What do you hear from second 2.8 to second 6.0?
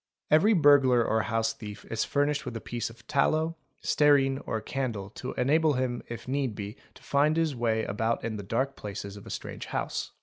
of tallow, stearine, or candle to enable him